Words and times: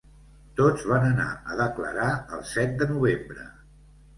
Tots 0.59 0.85
van 0.91 1.03
anar 1.09 1.27
a 1.51 1.57
declarar 1.61 2.09
el 2.39 2.43
set 2.55 2.75
de 2.81 2.89
novembre. 2.95 3.47